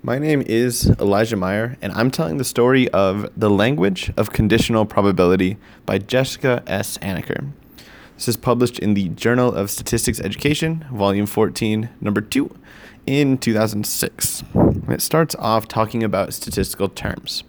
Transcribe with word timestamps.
My 0.00 0.20
name 0.20 0.44
is 0.46 0.90
Elijah 1.00 1.34
Meyer, 1.34 1.76
and 1.82 1.92
I'm 1.92 2.12
telling 2.12 2.36
the 2.36 2.44
story 2.44 2.88
of 2.90 3.28
The 3.36 3.50
Language 3.50 4.12
of 4.16 4.32
Conditional 4.32 4.86
Probability 4.86 5.56
by 5.86 5.98
Jessica 5.98 6.62
S. 6.68 6.98
Ancker. 6.98 7.50
This 8.14 8.28
is 8.28 8.36
published 8.36 8.78
in 8.78 8.94
the 8.94 9.08
Journal 9.08 9.52
of 9.52 9.72
Statistics 9.72 10.20
Education, 10.20 10.86
Volume 10.92 11.26
14, 11.26 11.88
Number 12.00 12.20
2, 12.20 12.48
in 13.06 13.38
2006. 13.38 14.44
It 14.88 15.02
starts 15.02 15.34
off 15.34 15.66
talking 15.66 16.04
about 16.04 16.32
statistical 16.32 16.88
terms. 16.88 17.42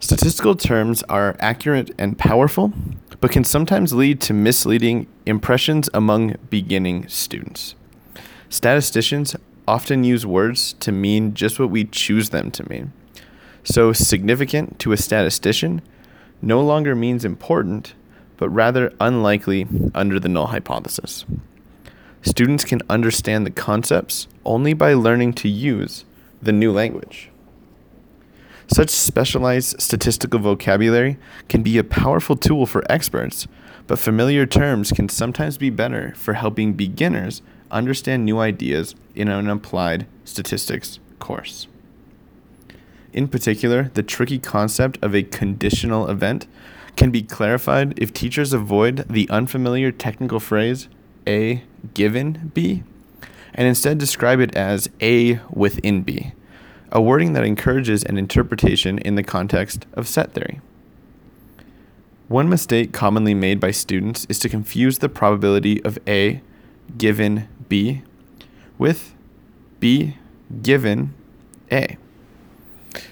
Statistical 0.00 0.54
terms 0.54 1.02
are 1.04 1.34
accurate 1.40 1.92
and 1.96 2.18
powerful, 2.18 2.74
but 3.20 3.30
can 3.30 3.42
sometimes 3.42 3.94
lead 3.94 4.20
to 4.20 4.34
misleading 4.34 5.06
impressions 5.24 5.88
among 5.94 6.36
beginning 6.50 7.08
students. 7.08 7.74
Statisticians 8.50 9.34
often 9.68 10.02
use 10.02 10.24
words 10.24 10.72
to 10.80 10.90
mean 10.90 11.34
just 11.34 11.60
what 11.60 11.68
we 11.68 11.84
choose 11.84 12.30
them 12.30 12.50
to 12.52 12.68
mean. 12.70 12.90
So, 13.62 13.92
significant 13.92 14.78
to 14.78 14.92
a 14.92 14.96
statistician 14.96 15.82
no 16.40 16.62
longer 16.62 16.94
means 16.94 17.22
important, 17.22 17.92
but 18.38 18.48
rather 18.48 18.94
unlikely 18.98 19.66
under 19.94 20.18
the 20.18 20.28
null 20.28 20.46
hypothesis. 20.46 21.26
Students 22.22 22.64
can 22.64 22.80
understand 22.88 23.44
the 23.44 23.50
concepts 23.50 24.26
only 24.44 24.72
by 24.72 24.94
learning 24.94 25.34
to 25.34 25.48
use 25.48 26.06
the 26.40 26.52
new 26.52 26.72
language. 26.72 27.30
Such 28.68 28.88
specialized 28.88 29.80
statistical 29.80 30.40
vocabulary 30.40 31.18
can 31.48 31.62
be 31.62 31.76
a 31.76 31.84
powerful 31.84 32.36
tool 32.36 32.64
for 32.64 32.90
experts, 32.90 33.46
but 33.86 33.98
familiar 33.98 34.46
terms 34.46 34.92
can 34.92 35.10
sometimes 35.10 35.58
be 35.58 35.70
better 35.70 36.14
for 36.16 36.34
helping 36.34 36.72
beginners 36.72 37.42
understand 37.70 38.24
new 38.24 38.38
ideas 38.38 38.94
in 39.14 39.28
an 39.28 39.48
applied 39.48 40.06
statistics 40.24 40.98
course. 41.18 41.66
In 43.12 43.28
particular, 43.28 43.90
the 43.94 44.02
tricky 44.02 44.38
concept 44.38 44.98
of 45.02 45.14
a 45.14 45.22
conditional 45.22 46.08
event 46.08 46.46
can 46.96 47.10
be 47.10 47.22
clarified 47.22 47.98
if 47.98 48.12
teachers 48.12 48.52
avoid 48.52 49.06
the 49.08 49.28
unfamiliar 49.30 49.90
technical 49.90 50.40
phrase 50.40 50.88
A 51.26 51.62
given 51.94 52.50
B 52.54 52.82
and 53.54 53.66
instead 53.66 53.98
describe 53.98 54.40
it 54.40 54.54
as 54.54 54.88
A 55.00 55.40
within 55.50 56.02
B, 56.02 56.32
a 56.92 57.00
wording 57.00 57.32
that 57.32 57.44
encourages 57.44 58.04
an 58.04 58.16
interpretation 58.16 58.98
in 58.98 59.16
the 59.16 59.22
context 59.22 59.86
of 59.94 60.06
set 60.06 60.32
theory. 60.32 60.60
One 62.28 62.48
mistake 62.48 62.92
commonly 62.92 63.34
made 63.34 63.58
by 63.58 63.70
students 63.70 64.26
is 64.28 64.38
to 64.40 64.48
confuse 64.48 64.98
the 64.98 65.08
probability 65.08 65.82
of 65.82 65.98
A 66.06 66.42
given 66.96 67.48
B 67.68 68.02
with 68.78 69.14
B 69.80 70.16
given 70.62 71.14
A. 71.70 71.96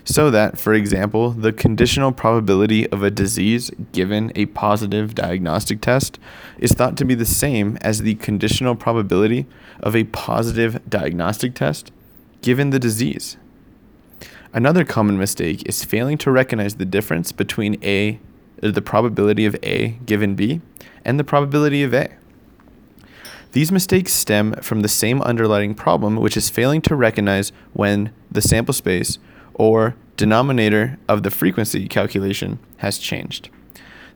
So 0.05 0.31
that, 0.31 0.59
for 0.59 0.73
example, 0.73 1.31
the 1.31 1.53
conditional 1.53 2.12
probability 2.12 2.89
of 2.91 3.03
a 3.03 3.11
disease 3.11 3.71
given 3.93 4.33
a 4.34 4.47
positive 4.47 5.15
diagnostic 5.15 5.81
test 5.81 6.19
is 6.59 6.73
thought 6.73 6.97
to 6.97 7.05
be 7.05 7.15
the 7.15 7.27
same 7.27 7.77
as 7.81 8.01
the 8.01 8.15
conditional 8.17 8.75
probability 8.75 9.47
of 9.81 9.95
a 9.95 10.05
positive 10.05 10.81
diagnostic 10.89 11.55
test 11.55 11.93
given 12.41 12.71
the 12.71 12.79
disease. 12.79 13.37
Another 14.53 14.84
common 14.84 15.19
mistake 15.19 15.69
is 15.69 15.84
failing 15.84 16.17
to 16.19 16.31
recognize 16.31 16.77
the 16.77 16.84
difference 16.84 17.33
between 17.33 17.83
A, 17.84 18.19
the 18.61 18.81
probability 18.81 19.45
of 19.45 19.57
A 19.62 19.99
given 20.07 20.34
B, 20.34 20.62
and 21.05 21.19
the 21.19 21.25
probability 21.25 21.83
of 21.83 21.93
A. 21.93 22.17
These 23.57 23.73
mistakes 23.73 24.12
stem 24.12 24.53
from 24.61 24.83
the 24.83 24.87
same 24.87 25.23
underlying 25.23 25.75
problem, 25.75 26.17
which 26.17 26.37
is 26.37 26.51
failing 26.51 26.83
to 26.83 26.95
recognize 26.95 27.53
when 27.73 28.12
the 28.31 28.43
sample 28.43 28.75
space 28.75 29.19
or 29.55 29.97
denominator 30.19 30.99
of 31.09 31.23
the 31.23 31.31
frequency 31.31 31.89
calculation 31.89 32.59
has 32.77 32.99
changed. 32.99 33.49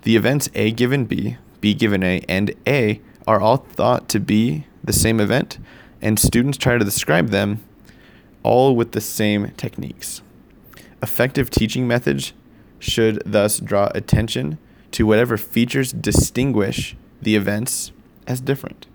The 0.02 0.14
events 0.14 0.50
A 0.54 0.72
given 0.72 1.06
B, 1.06 1.38
B 1.62 1.72
given 1.72 2.02
A, 2.02 2.22
and 2.28 2.54
A 2.66 3.00
are 3.26 3.40
all 3.40 3.56
thought 3.56 4.10
to 4.10 4.20
be 4.20 4.66
the 4.84 4.92
same 4.92 5.18
event, 5.18 5.58
and 6.02 6.18
students 6.18 6.58
try 6.58 6.76
to 6.76 6.84
describe 6.84 7.30
them 7.30 7.64
all 8.42 8.76
with 8.76 8.92
the 8.92 9.00
same 9.00 9.52
techniques. 9.56 10.20
Effective 11.02 11.48
teaching 11.48 11.88
methods 11.88 12.34
should 12.78 13.22
thus 13.24 13.58
draw 13.58 13.90
attention 13.94 14.58
to 14.90 15.06
whatever 15.06 15.38
features 15.38 15.94
distinguish 15.94 16.94
the 17.22 17.36
events 17.36 17.90
as 18.26 18.42
different. 18.42 18.86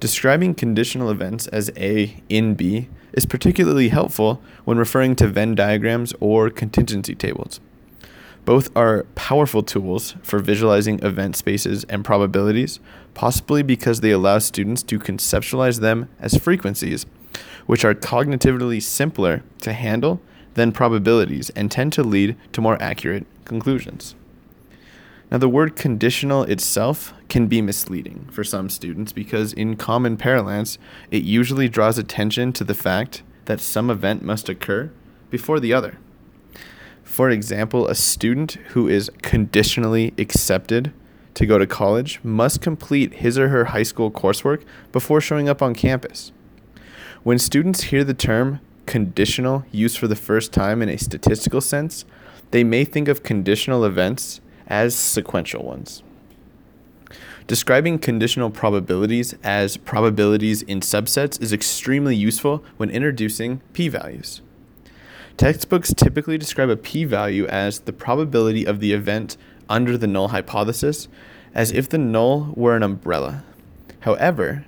Describing 0.00 0.54
conditional 0.54 1.10
events 1.10 1.48
as 1.48 1.72
A 1.76 2.22
in 2.28 2.54
B 2.54 2.88
is 3.12 3.26
particularly 3.26 3.88
helpful 3.88 4.40
when 4.64 4.78
referring 4.78 5.16
to 5.16 5.26
Venn 5.26 5.56
diagrams 5.56 6.14
or 6.20 6.50
contingency 6.50 7.16
tables. 7.16 7.58
Both 8.44 8.74
are 8.76 9.06
powerful 9.16 9.64
tools 9.64 10.14
for 10.22 10.38
visualizing 10.38 11.00
event 11.02 11.34
spaces 11.34 11.82
and 11.88 12.04
probabilities, 12.04 12.78
possibly 13.14 13.64
because 13.64 14.00
they 14.00 14.12
allow 14.12 14.38
students 14.38 14.84
to 14.84 15.00
conceptualize 15.00 15.80
them 15.80 16.08
as 16.20 16.36
frequencies, 16.36 17.04
which 17.66 17.84
are 17.84 17.94
cognitively 17.94 18.80
simpler 18.80 19.42
to 19.62 19.72
handle 19.72 20.20
than 20.54 20.70
probabilities 20.70 21.50
and 21.50 21.72
tend 21.72 21.92
to 21.94 22.04
lead 22.04 22.36
to 22.52 22.60
more 22.60 22.80
accurate 22.80 23.26
conclusions. 23.44 24.14
Now, 25.30 25.38
the 25.38 25.48
word 25.48 25.76
conditional 25.76 26.44
itself 26.44 27.12
can 27.28 27.48
be 27.48 27.60
misleading 27.60 28.28
for 28.32 28.44
some 28.44 28.70
students 28.70 29.12
because, 29.12 29.52
in 29.52 29.76
common 29.76 30.16
parlance, 30.16 30.78
it 31.10 31.22
usually 31.22 31.68
draws 31.68 31.98
attention 31.98 32.52
to 32.54 32.64
the 32.64 32.74
fact 32.74 33.22
that 33.44 33.60
some 33.60 33.90
event 33.90 34.22
must 34.22 34.48
occur 34.48 34.90
before 35.28 35.60
the 35.60 35.72
other. 35.72 35.98
For 37.02 37.28
example, 37.28 37.88
a 37.88 37.94
student 37.94 38.52
who 38.70 38.88
is 38.88 39.10
conditionally 39.22 40.14
accepted 40.16 40.92
to 41.34 41.46
go 41.46 41.58
to 41.58 41.66
college 41.66 42.20
must 42.22 42.62
complete 42.62 43.14
his 43.14 43.38
or 43.38 43.48
her 43.48 43.66
high 43.66 43.82
school 43.82 44.10
coursework 44.10 44.64
before 44.92 45.20
showing 45.20 45.48
up 45.48 45.60
on 45.60 45.74
campus. 45.74 46.32
When 47.22 47.38
students 47.38 47.84
hear 47.84 48.04
the 48.04 48.14
term 48.14 48.60
conditional 48.86 49.64
used 49.70 49.98
for 49.98 50.08
the 50.08 50.16
first 50.16 50.52
time 50.52 50.80
in 50.80 50.88
a 50.88 50.96
statistical 50.96 51.60
sense, 51.60 52.04
they 52.50 52.64
may 52.64 52.84
think 52.84 53.08
of 53.08 53.22
conditional 53.22 53.84
events 53.84 54.40
as 54.68 54.94
sequential 54.94 55.64
ones. 55.64 56.02
Describing 57.48 57.98
conditional 57.98 58.50
probabilities 58.50 59.34
as 59.42 59.78
probabilities 59.78 60.60
in 60.62 60.80
subsets 60.80 61.40
is 61.40 61.52
extremely 61.52 62.14
useful 62.14 62.62
when 62.76 62.90
introducing 62.90 63.62
p-values. 63.72 64.42
Textbooks 65.38 65.94
typically 65.94 66.36
describe 66.36 66.68
a 66.68 66.76
p-value 66.76 67.46
as 67.46 67.80
the 67.80 67.92
probability 67.92 68.66
of 68.66 68.80
the 68.80 68.92
event 68.92 69.38
under 69.70 69.96
the 69.96 70.06
null 70.06 70.28
hypothesis, 70.28 71.08
as 71.54 71.72
if 71.72 71.88
the 71.88 71.96
null 71.96 72.52
were 72.54 72.76
an 72.76 72.82
umbrella. 72.82 73.44
However, 74.00 74.66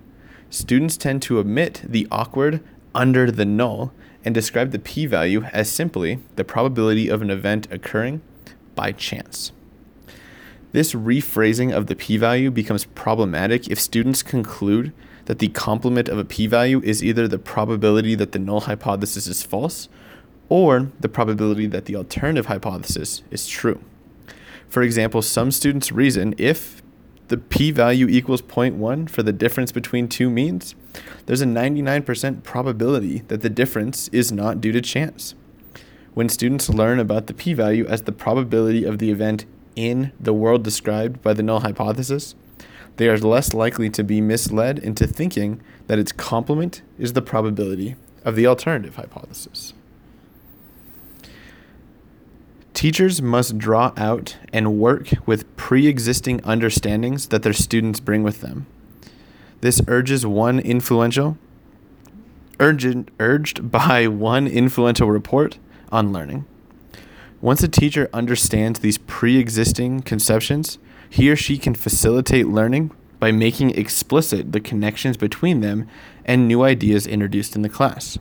students 0.49 0.97
tend 0.97 1.21
to 1.23 1.39
omit 1.39 1.83
the 1.85 2.09
awkward 2.11 2.63
under 2.95 3.31
the 3.31 3.45
null 3.45 3.93
and 4.25 4.35
describe 4.35 4.71
the 4.71 4.79
p-value 4.79 5.43
as 5.53 5.71
simply 5.71 6.21
the 6.37 6.45
probability 6.45 7.09
of 7.09 7.21
an 7.21 7.31
event 7.31 7.67
occurring 7.71 8.23
by 8.75 8.93
chance. 8.93 9.53
This 10.73 10.95
rephrasing 10.95 11.73
of 11.73 11.87
the 11.87 11.97
p-value 11.97 12.51
becomes 12.51 12.85
problematic 12.85 13.69
if 13.69 13.81
students 13.81 14.23
conclude 14.23 14.93
that 15.25 15.41
the 15.41 15.49
complement 15.49 16.09
of 16.09 16.19
a 16.19 16.25
p-value 16.25 16.81
is 16.85 17.03
either 17.03 17.27
the 17.27 17.39
probability 17.39 18.15
that 18.15 18.33
the 18.33 18.39
null 18.39 18.61
hypothesis 18.61 19.27
is 19.27 19.43
false 19.43 19.89
or 20.49 20.91
the 21.01 21.09
probability 21.09 21.67
that 21.67 21.87
the 21.87 21.97
alternative 21.97 22.47
hypothesis 22.47 23.23
is 23.31 23.49
true. 23.49 23.81
For 24.69 24.83
example, 24.83 25.23
some 25.23 25.51
students 25.51 25.91
reason 25.91 26.35
if 26.39 26.83
the 27.29 27.37
p-value 27.37 28.09
equals 28.09 28.43
0.1 28.43 29.09
for 29.09 29.23
the 29.23 29.33
difference 29.33 29.73
between 29.73 30.09
two 30.09 30.31
means, 30.31 30.75
there's 31.27 31.41
a 31.41 31.47
99% 31.47 32.43
probability 32.43 33.21
that 33.29 33.43
the 33.43 33.51
difference 33.51 34.09
is 34.09 34.33
not 34.33 34.61
due 34.61 34.73
to 34.73 34.81
chance. 34.81 35.35
When 36.15 36.29
students 36.29 36.69
learn 36.69 36.99
about 36.99 37.29
the 37.29 37.35
p-value 37.35 37.87
as 37.87 38.03
the 38.03 38.13
probability 38.13 38.85
of 38.85 38.99
the 38.99 39.11
event 39.11 39.47
in 39.77 40.13
the 40.19 40.33
world 40.33 40.63
described 40.63 41.23
by 41.23 41.33
the 41.33 41.43
null 41.43 41.61
hypothesis, 41.61 42.35
they 42.97 43.09
are 43.09 43.19
less 43.19 43.55
likely 43.55 43.89
to 43.91 44.05
be 44.05 44.21
misled 44.21 44.79
into 44.79 45.07
thinking 45.07 45.61
that 45.87 45.99
its 45.99 46.13
complement 46.13 46.83
is 46.99 47.15
the 47.15 47.23
probability 47.23 47.97
of 48.25 48.37
the 48.37 48.47
alternative 48.47 48.97
hypothesis. 48.97 49.73
Teachers 52.75 53.21
must 53.21 53.59
draw 53.59 53.93
out 53.97 54.37
and 54.53 54.79
work 54.79 55.11
with 55.27 55.55
pre 55.57 55.87
existing 55.87 56.41
understandings 56.45 57.29
that 57.29 57.43
their 57.43 57.53
students 57.53 58.01
bring 58.01 58.23
with 58.23 58.41
them. 58.41 58.67
This 59.61 59.83
urges 59.87 60.25
one 60.25 60.59
influential, 60.59 61.37
urgent, 62.59 63.11
urged 63.19 63.71
by 63.71 64.07
one 64.07 64.47
influential 64.47 65.11
report 65.11 65.59
on 65.93 66.13
learning. 66.13 66.47
Once 67.41 67.63
a 67.63 67.69
teacher 67.69 68.11
understands 68.13 68.81
these 68.81 68.99
pre 68.99 69.39
existing 69.39 70.03
conceptions, 70.03 70.79
he 71.09 71.31
or 71.31 71.37
she 71.37 71.57
can 71.57 71.75
facilitate 71.75 72.47
learning 72.47 72.91
by 73.19 73.33
making 73.33 73.71
explicit 73.71 74.53
the 74.53 74.61
connections 74.61 75.17
between 75.17 75.61
them 75.61 75.87
and 76.25 76.47
new 76.47 76.63
ideas 76.63 77.07
introduced 77.07 77.57
in 77.57 77.63
the 77.63 77.69
class. 77.69 78.19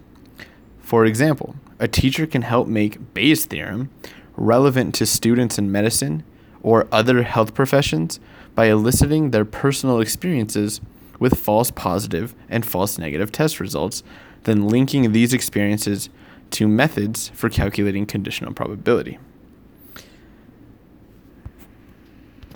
For 0.80 1.06
example, 1.06 1.56
a 1.80 1.88
teacher 1.88 2.26
can 2.26 2.44
help 2.44 2.68
make 2.68 3.14
Bayes' 3.14 3.46
theorem 3.46 3.90
relevant 4.38 4.96
to 4.96 5.06
students 5.06 5.58
in 5.58 5.72
medicine 5.72 6.24
or 6.64 6.88
other 6.92 7.24
health 7.24 7.54
professions 7.54 8.20
by 8.56 8.66
eliciting 8.66 9.32
their 9.32 9.46
personal 9.46 10.00
experiences 10.00 10.80
with 11.20 11.38
false 11.38 11.72
positive 11.72 12.34
and 12.50 12.66
false 12.66 12.98
negative 12.98 13.32
test 13.32 13.60
results, 13.60 14.02
then 14.44 14.68
linking 14.68 15.12
these 15.12 15.34
experiences 15.34 16.10
to 16.52 16.68
methods 16.68 17.30
for 17.36 17.50
calculating 17.50 18.06
conditional 18.06 18.54
probability. 18.54 19.20